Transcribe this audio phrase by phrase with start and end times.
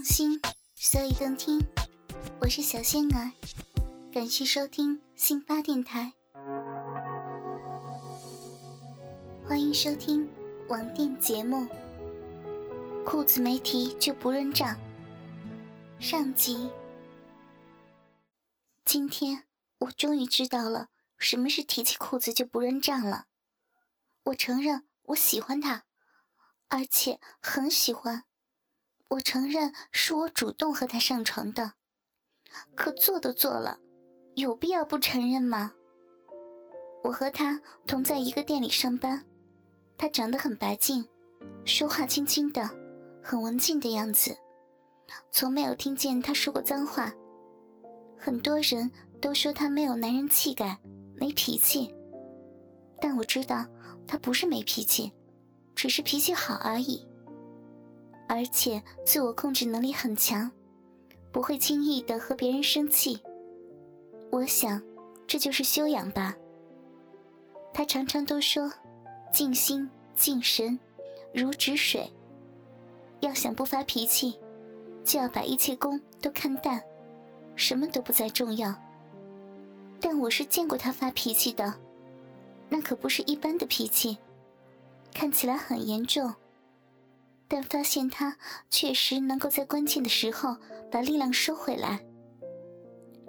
[0.00, 0.40] 因为用心，
[0.76, 1.60] 所以动听。
[2.40, 3.32] 我是小仙儿，
[4.10, 6.14] 感谢收听新发电台。
[9.46, 10.26] 欢迎收听
[10.68, 11.68] 网店节目。
[13.04, 14.74] 裤子没提就不认账。
[15.98, 16.70] 上集。
[18.86, 19.44] 今天
[19.80, 23.26] 我终于知道了什么是提起裤子就不认账了。
[24.24, 25.84] 我承认我喜欢他，
[26.68, 28.24] 而且很喜欢。
[29.10, 31.72] 我承认是我主动和他上床的，
[32.76, 33.78] 可做都做了，
[34.36, 35.72] 有必要不承认吗？
[37.02, 39.24] 我和他同在一个店里上班，
[39.98, 41.08] 他长得很白净，
[41.64, 42.70] 说话轻轻的，
[43.20, 44.36] 很文静的样子，
[45.32, 47.12] 从没有听见他说过脏话。
[48.16, 48.88] 很多人
[49.20, 50.78] 都说他没有男人气概，
[51.16, 51.92] 没脾气，
[53.00, 53.66] 但我知道。
[54.06, 55.12] 他不是没脾气，
[55.76, 57.06] 只是脾气好而已。
[58.40, 60.50] 而且自我控制能力很强，
[61.30, 63.20] 不会轻易的和别人生气。
[64.30, 64.82] 我想，
[65.26, 66.34] 这就是修养吧。
[67.74, 68.72] 他常常都说
[69.30, 70.80] ：“静心静神，
[71.34, 72.10] 如止水。”
[73.20, 74.40] 要想不发脾气，
[75.04, 76.82] 就要把一切功都看淡，
[77.54, 78.74] 什么都不再重要。
[80.00, 81.74] 但我是见过他发脾气的。
[82.70, 84.16] 那可不是一般的脾气，
[85.12, 86.34] 看起来很严重，
[87.52, 88.36] 但发现他
[88.70, 90.56] 确实能够在关键的时候
[90.88, 91.98] 把力量收回来。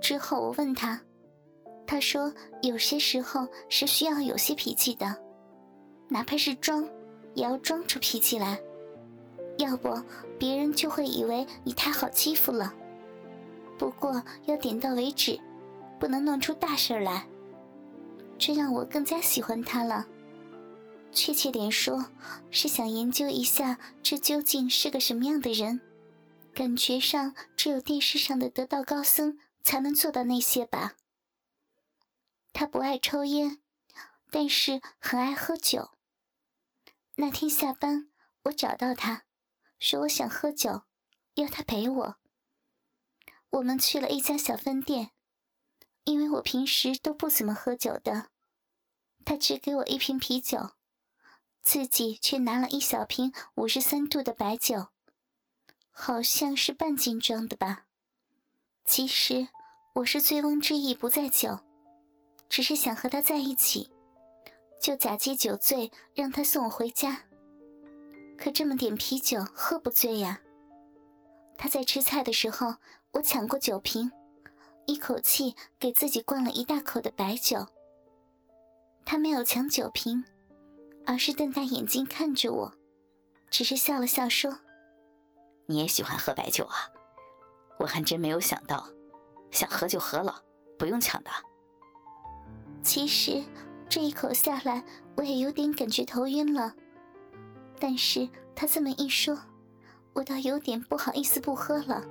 [0.00, 1.00] 之后我问他，
[1.86, 5.16] 他说有些时候是需要有些脾气的，
[6.08, 6.84] 哪怕是装，
[7.34, 8.58] 也要装出脾气来，
[9.56, 9.94] 要不
[10.36, 12.74] 别人就会以为你太好欺负了。
[13.78, 15.38] 不过要点到为止，
[16.00, 17.24] 不能弄出大事来。
[18.36, 20.04] 这让我更加喜欢他了。
[21.12, 22.10] 确切点说，
[22.50, 25.80] 是想研究一下这究竟是个什么样的人。
[26.54, 30.96] 感觉上只有电视上的得道高僧才能做到那些吧。
[32.52, 33.60] 他不爱抽烟，
[34.30, 35.90] 但是很爱喝酒。
[37.16, 38.10] 那天下班，
[38.44, 39.24] 我找到他，
[39.78, 40.82] 说我想喝酒，
[41.34, 42.16] 要他陪我。
[43.50, 45.10] 我们去了一家小饭店。
[46.04, 48.30] 因为我平时都不怎么喝酒的，
[49.26, 50.70] 他只给我一瓶啤酒，
[51.62, 54.88] 自己却拿了一小瓶五十三度的白酒，
[55.90, 57.84] 好像是半斤装的吧。
[58.84, 59.48] 其实
[59.96, 61.58] 我是醉翁之意不在酒，
[62.48, 63.90] 只是想和他在一起，
[64.80, 67.24] 就假借酒醉让他送我回家。
[68.38, 70.40] 可这么点啤酒喝不醉呀。
[71.56, 72.76] 他在吃菜的时候，
[73.12, 74.10] 我抢过酒瓶。
[74.86, 77.66] 一口气给自己灌了一大口的白酒。
[79.04, 80.24] 他没有抢酒瓶，
[81.08, 82.74] 而是瞪大眼睛看着我，
[83.48, 84.58] 只是笑了笑说
[85.64, 86.76] ：“你也喜欢喝白酒啊？
[87.78, 88.86] 我还真没有想到，
[89.50, 90.42] 想喝就喝了，
[90.78, 91.30] 不用抢的。”
[92.84, 93.42] 其实
[93.88, 94.84] 这一口下来，
[95.16, 96.74] 我也有点感觉头晕了。
[97.80, 99.38] 但是他这么一说，
[100.12, 102.04] 我倒有点不好意思不喝了。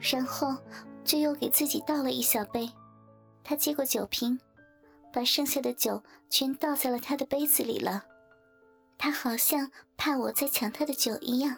[0.00, 0.56] 然后。
[1.02, 2.70] 就又给自己倒了一小杯，
[3.42, 4.38] 他接过酒瓶，
[5.10, 8.04] 把剩下的酒全倒在了他的杯子里了。
[9.02, 11.56] 他好像怕我在抢他的酒一样，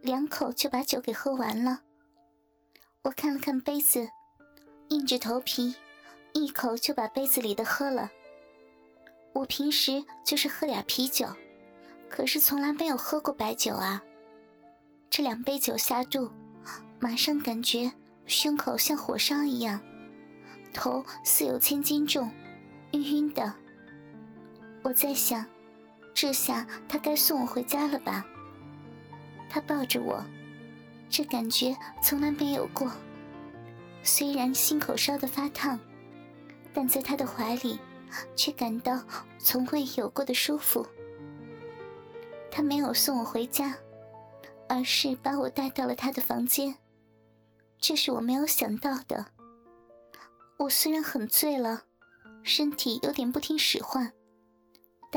[0.00, 1.82] 两口就把酒给喝完了。
[3.02, 4.08] 我看了看杯子，
[4.88, 5.74] 硬着头皮，
[6.32, 8.10] 一口就把杯子里的喝了。
[9.34, 11.26] 我平时就是喝点啤酒，
[12.08, 14.02] 可是从来没有喝过白酒啊。
[15.10, 16.30] 这两杯酒下肚，
[16.98, 17.92] 马上感觉。
[18.24, 19.78] 胸口像火烧一样，
[20.72, 22.32] 头似有千斤重，
[22.92, 23.54] 晕晕的。
[24.82, 25.46] 我在想，
[26.16, 28.24] 这下他该送我回家了吧？
[29.50, 30.24] 他抱着我，
[31.10, 32.90] 这感觉从来没有过。
[34.02, 35.78] 虽然心口烧得发烫，
[36.72, 37.78] 但在他的怀里，
[38.34, 38.98] 却感到
[39.38, 40.86] 从未有过的舒服。
[42.50, 43.76] 他没有送我回家，
[44.70, 46.76] 而是把我带到了他的房间。
[47.78, 49.26] 这是我没有想到的。
[50.56, 51.82] 我虽然很醉了，
[52.42, 54.10] 身体有点不听使唤，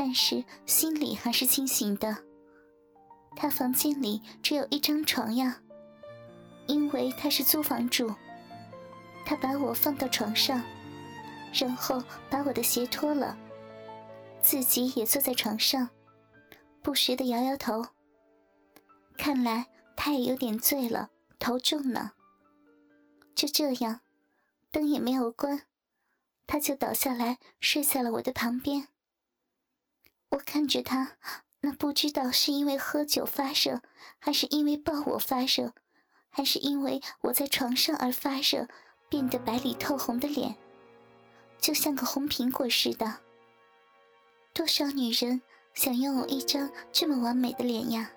[0.02, 2.16] 但是心里还是清醒的。
[3.36, 5.60] 他房间里只有一张床呀，
[6.66, 8.10] 因为他是租房住。
[9.26, 10.64] 他把我放到床上，
[11.52, 13.36] 然后把我的鞋脱了，
[14.40, 15.90] 自己也坐在床上，
[16.80, 17.84] 不时的摇摇头。
[19.18, 22.12] 看来他也有点醉了，头重呢。
[23.34, 24.00] 就这样，
[24.70, 25.64] 灯也没有关，
[26.46, 28.88] 他就倒下来睡在了我的旁边。
[30.30, 31.16] 我看着他，
[31.60, 33.82] 那不知道是因为喝酒发热，
[34.18, 35.74] 还是因为抱我发热，
[36.30, 38.68] 还是因为我在床上而发热，
[39.08, 40.56] 变得白里透红的脸，
[41.58, 43.18] 就像个红苹果似的。
[44.52, 45.42] 多少女人
[45.74, 48.10] 想拥有一张这么完美的脸呀？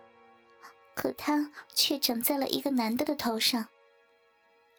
[0.96, 3.68] 可他却长在了一个男的的头上，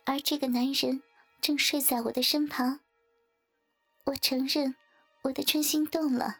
[0.05, 1.03] 而这个男人
[1.41, 2.79] 正睡在我的身旁。
[4.05, 4.77] 我承认，
[5.23, 6.37] 我的春心动了。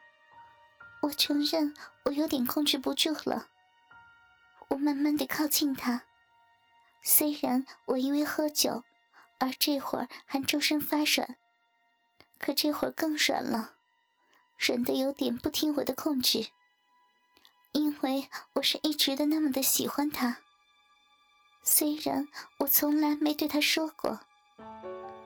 [1.05, 1.75] 我承认，
[2.05, 3.49] 我有点控制不住了。
[4.69, 6.05] 我慢慢的靠近他，
[7.03, 8.85] 虽然我因为喝酒，
[9.39, 11.37] 而这会儿还周身发软，
[12.39, 13.75] 可这会儿更软了，
[14.57, 16.47] 软的有点不听我的控制。
[17.73, 20.39] 因为我是一直的那么的喜欢他，
[21.63, 22.29] 虽然
[22.61, 24.21] 我从来没对他说过，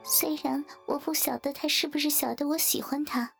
[0.03, 3.33] 虽然我不晓得他是不是晓得我喜欢他。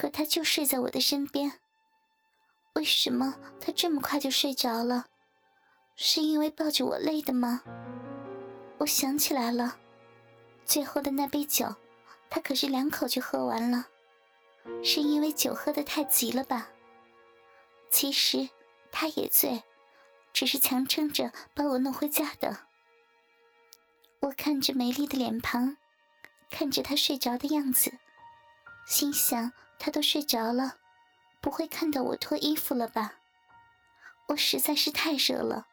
[0.00, 1.60] 可他就睡在我的身边。
[2.72, 5.08] 为什么他这么快就睡着了？
[5.94, 7.60] 是因为抱着我累的吗？
[8.78, 9.78] 我想起来了，
[10.64, 11.76] 最后的那杯酒，
[12.30, 13.88] 他可是两口就喝完了。
[14.82, 16.70] 是因为酒喝的太急了吧？
[17.90, 18.48] 其实
[18.90, 19.62] 他也醉，
[20.32, 22.56] 只是强撑着把我弄回家的。
[24.20, 25.76] 我看着美丽的脸庞，
[26.50, 27.92] 看着他睡着的样子，
[28.86, 29.52] 心想。
[29.80, 30.76] 他都睡着了，
[31.40, 33.14] 不会看到我脱衣服了吧？
[34.28, 35.66] 我实在是太热了，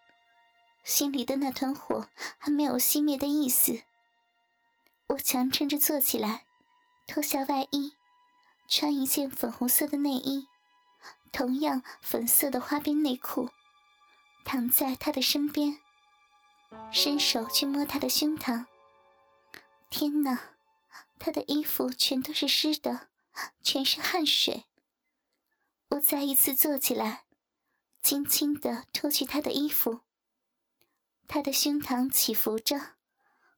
[0.83, 2.09] 心里的那团火
[2.39, 3.83] 还没有熄灭的意思。
[5.09, 6.45] 我强撑着坐起来，
[7.05, 7.95] 脱下外衣，
[8.69, 10.47] 穿一件粉红色的内衣，
[11.31, 13.49] 同样粉色的花边内裤，
[14.45, 15.79] 躺在他的身边，
[16.91, 18.65] 伸手去摸他的胸膛。
[19.89, 20.55] 天哪，
[21.19, 23.09] 他的衣服全都是湿的。
[23.61, 24.65] 全是汗水。
[25.89, 27.25] 我再一次坐起来，
[28.01, 30.01] 轻轻地脱去他的衣服。
[31.27, 32.95] 他的胸膛起伏着，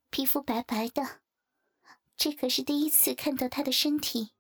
[0.10, 1.22] 皮肤白白的，
[2.18, 4.32] 这可是第一次看到他的身体。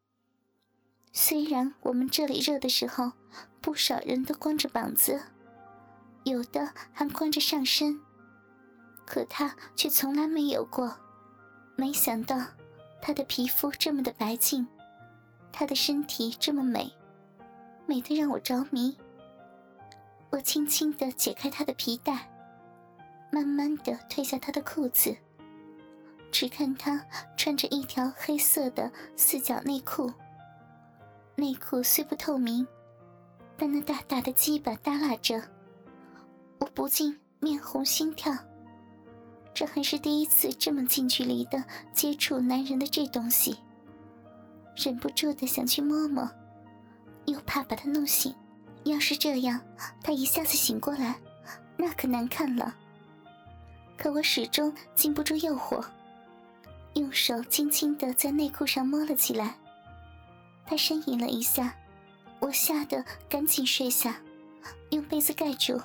[1.12, 3.14] 虽然我们这里热的时候，
[3.62, 5.22] 不少人都光着膀子，
[6.24, 8.00] 有的还光着上身，
[9.06, 11.00] 可他却从来没有过。
[11.76, 12.36] 没想到
[13.02, 14.68] 他的皮肤这么的白净。
[15.52, 16.92] 他的身体这么美，
[17.86, 18.98] 美得让我着迷。
[20.30, 22.30] 我轻轻地解开他的皮带，
[23.32, 25.16] 慢慢地褪下他的裤子，
[26.32, 27.04] 只看他
[27.36, 30.12] 穿着一条黑色的四角内裤。
[31.36, 32.68] 内裤虽不透明，
[33.58, 35.42] 但那大大的鸡巴耷拉着，
[36.60, 38.32] 我不禁面红心跳。
[39.54, 43.58] 这还是第一次这么近距离的接触男人的这东西。
[44.80, 46.30] 忍不住的想去摸摸，
[47.26, 48.34] 又怕把他弄醒。
[48.86, 49.60] 要是这样，
[50.02, 51.20] 他一下子醒过来，
[51.76, 52.74] 那可难看了。
[53.98, 55.84] 可我始终禁不住诱惑，
[56.94, 59.56] 用手轻轻的在内裤上摸了起来。
[60.66, 61.76] 他呻吟了一下，
[62.40, 64.16] 我吓得赶紧睡下，
[64.92, 65.78] 用被子盖住。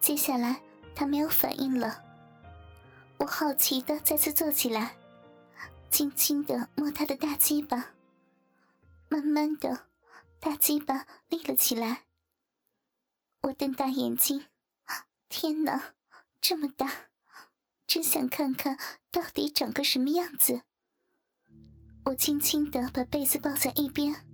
[0.00, 0.56] 接下来
[0.94, 2.02] 他没有反应了，
[3.18, 4.92] 我好奇的再次坐起来。
[5.96, 7.94] 轻轻的摸他的大鸡巴，
[9.08, 9.86] 慢慢的，
[10.38, 12.04] 大鸡巴立了起来。
[13.40, 14.44] 我瞪大眼睛，
[15.30, 15.94] 天哪，
[16.38, 17.08] 这么大，
[17.86, 18.76] 真想看看
[19.10, 20.64] 到底长个什么样子。
[22.04, 24.26] 我轻轻的把被子抱在一边，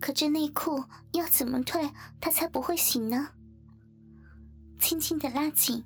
[0.00, 1.90] 可这内裤要怎么退，
[2.20, 3.34] 他才不会醒呢？
[4.78, 5.84] 轻轻的拉紧，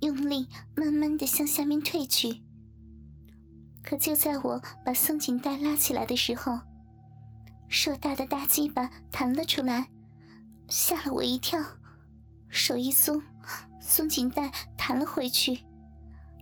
[0.00, 2.42] 用力慢慢的向下面退去。
[3.82, 6.60] 可就在我把松紧带拉起来的时候，
[7.68, 9.88] 硕大的大鸡巴弹了出来，
[10.68, 11.60] 吓了我一跳。
[12.48, 13.22] 手一松，
[13.80, 15.64] 松紧带弹了回去，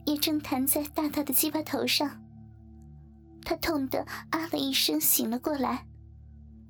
[0.04, 2.20] 也正弹在大大的鸡巴头上。
[3.44, 5.86] 他痛得啊了一声，醒了过来，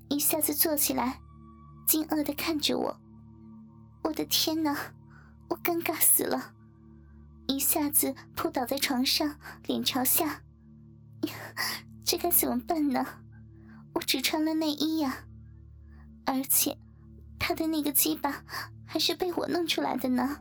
[0.09, 1.21] 一下子坐起来，
[1.87, 3.01] 惊愕的看着我。
[4.05, 4.77] 我的天哪！
[5.49, 6.53] 我尴尬死了，
[7.49, 9.37] 一下子扑倒在床上，
[9.67, 10.43] 脸朝下。
[12.05, 13.07] 这该怎么办呢？
[13.95, 15.25] 我只穿了内衣呀，
[16.25, 16.77] 而且
[17.39, 18.45] 他的那个鸡巴
[18.87, 20.39] 还是被我弄出来的呢。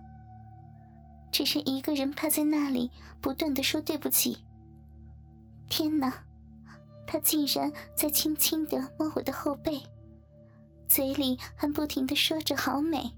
[1.32, 4.38] 只是一个人趴在那里，不断的说对不起。
[5.70, 6.12] 天哪，
[7.06, 9.82] 他竟然在轻轻的摸我的后背，
[10.88, 13.12] 嘴里还不停的说着好美。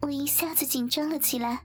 [0.00, 1.64] 我一下子紧张了起来，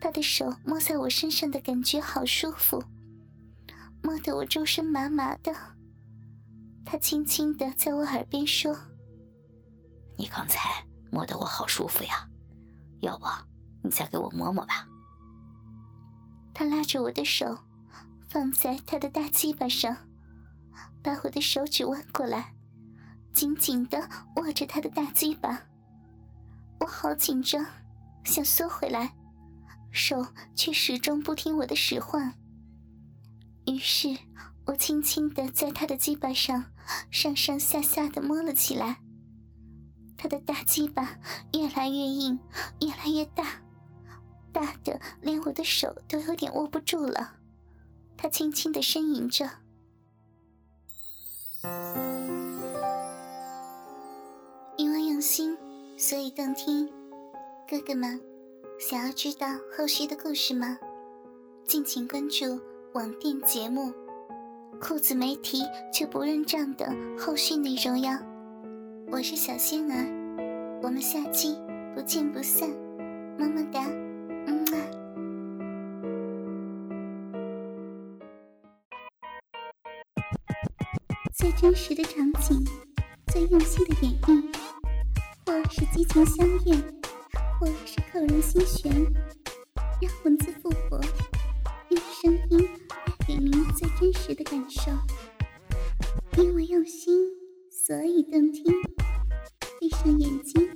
[0.00, 2.82] 他的手摸在我身上的感觉好舒服，
[4.04, 5.50] 摸得我周身麻麻的。
[6.84, 8.76] 他轻轻的在我耳边说
[10.18, 12.28] ：“你刚才摸得我好舒服呀，
[13.00, 13.24] 要不
[13.82, 14.86] 你再给我摸摸吧。”
[16.52, 17.58] 他拉着我的手，
[18.28, 19.96] 放在他的大鸡巴上，
[21.02, 22.54] 把我的手指弯过来，
[23.32, 24.06] 紧紧的
[24.36, 25.62] 握着他的大鸡巴。
[26.80, 27.64] 我好紧张，
[28.24, 29.14] 想缩回来，
[29.90, 32.34] 手却始终不听我的使唤。
[33.66, 34.16] 于是，
[34.66, 36.66] 我轻轻的在他的鸡巴上
[37.10, 39.00] 上上下下的摸了起来。
[40.16, 41.18] 他的大鸡巴
[41.52, 42.38] 越来越硬，
[42.80, 43.62] 越来越大，
[44.52, 47.36] 大的连我的手都有点握不住了。
[48.16, 49.50] 他轻轻的呻吟着，
[54.76, 55.56] 因为用心。
[55.96, 56.88] 所以动听，
[57.68, 58.20] 哥哥们，
[58.80, 60.76] 想要知道后续的故事吗？
[61.66, 62.60] 敬请关注
[62.94, 63.90] 网店节目
[64.80, 66.86] 《裤子没提却不认账》的
[67.18, 68.16] 后续内容哟。
[69.10, 71.58] 我是小仙儿，我们下期
[71.92, 72.70] 不见不散，
[73.36, 73.84] 么么哒，
[74.46, 74.76] 嗯啊。
[81.36, 82.64] 最真实的场景，
[83.26, 84.54] 最用心的演绎。
[85.44, 86.76] 或是激情相悦，
[87.58, 88.92] 或是扣人心弦，
[90.00, 91.00] 让文字复活，
[91.88, 92.63] 用声音
[94.32, 94.92] 的感受。
[96.40, 97.12] 因为用心，
[97.68, 98.64] 所以动听。
[99.80, 100.66] 闭上眼睛，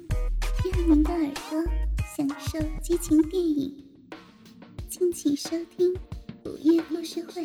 [0.75, 1.73] 让您的耳朵
[2.17, 3.85] 享受激情电影。
[4.89, 5.95] 敬请收听
[6.45, 7.45] 《午夜故事会》。